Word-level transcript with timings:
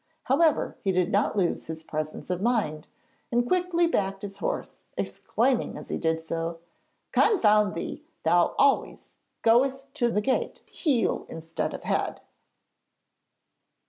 However, 0.23 0.77
he 0.83 0.91
did 0.91 1.11
not 1.11 1.35
lose 1.35 1.67
his 1.67 1.83
presence 1.83 2.31
of 2.31 2.41
mind, 2.41 2.87
and 3.31 3.45
quickly 3.47 3.85
backed 3.85 4.23
his 4.23 4.37
horse, 4.37 4.79
exclaiming 4.97 5.77
as 5.77 5.89
he 5.89 5.99
did 5.99 6.21
so: 6.25 6.57
'Confound 7.11 7.75
thee! 7.75 8.01
thou 8.23 8.55
always 8.57 9.17
goest 9.43 9.93
to 9.93 10.09
the 10.09 10.19
gate 10.19 10.63
heel 10.65 11.27
instead 11.29 11.75
of 11.75 11.81
the 11.81 11.87
head.' 11.89 12.19